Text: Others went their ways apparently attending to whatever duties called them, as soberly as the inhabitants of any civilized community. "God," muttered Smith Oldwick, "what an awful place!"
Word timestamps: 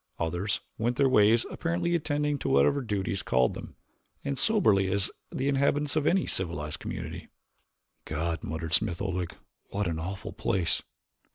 Others 0.17 0.61
went 0.79 0.95
their 0.95 1.07
ways 1.07 1.45
apparently 1.51 1.93
attending 1.93 2.39
to 2.39 2.49
whatever 2.49 2.81
duties 2.81 3.21
called 3.21 3.53
them, 3.53 3.75
as 4.25 4.39
soberly 4.39 4.91
as 4.91 5.11
the 5.31 5.47
inhabitants 5.47 5.95
of 5.95 6.07
any 6.07 6.25
civilized 6.25 6.79
community. 6.79 7.27
"God," 8.05 8.43
muttered 8.43 8.73
Smith 8.73 8.99
Oldwick, 8.99 9.35
"what 9.69 9.85
an 9.87 9.99
awful 9.99 10.33
place!" 10.33 10.81